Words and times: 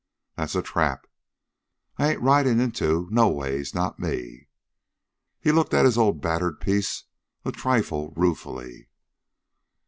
That's 0.35 0.55
a 0.55 0.63
trap 0.63 1.05
I 1.99 2.07
hain't 2.07 2.21
ridin' 2.23 2.59
inter 2.59 3.05
noways, 3.11 3.75
not 3.75 3.99
me!" 3.99 4.47
He 5.39 5.51
looked 5.51 5.75
at 5.75 5.85
his 5.85 5.95
own 5.95 6.17
battered 6.17 6.59
piece 6.59 7.03
a 7.45 7.51
trifle 7.51 8.11
ruefully. 8.17 8.89